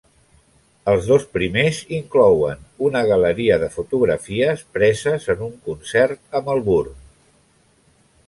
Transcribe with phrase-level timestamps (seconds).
[0.91, 6.97] Els dos primers inclouen una galeria de fotografies preses en un concert a Melbourne.